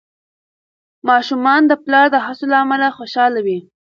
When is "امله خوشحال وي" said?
2.63-3.59